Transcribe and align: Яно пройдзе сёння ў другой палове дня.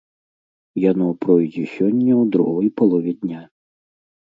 Яно 0.91 1.07
пройдзе 1.25 1.65
сёння 1.75 2.13
ў 2.21 2.33
другой 2.37 2.69
палове 2.81 3.11
дня. 3.21 3.41